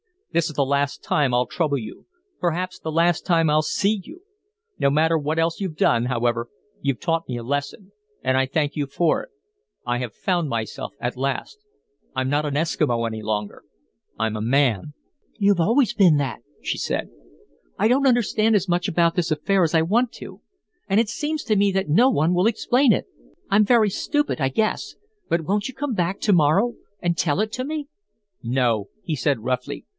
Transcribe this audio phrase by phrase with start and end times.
[0.33, 2.07] This is the last time I'll trouble you.
[2.39, 4.21] Perhaps the last time I'll see you.
[4.79, 6.47] No matter what else you've done, however,
[6.81, 7.91] you've taught me a lesson,
[8.23, 9.29] and I thank you for it.
[9.85, 11.59] I have found myself at last.
[12.15, 13.63] I'm not an Eskimo any longer
[14.17, 14.93] I'm a man!"
[15.37, 17.09] "You've always been that," she said.
[17.77, 20.39] "I don't understand as much about this affair as I want to,
[20.87, 23.05] and it seems to me that no one will explain it.
[23.49, 24.95] I'm very stupid, I guess;
[25.29, 27.89] but won't you come back to morrow and tell it to me?"
[28.41, 29.85] "No," he said, roughly.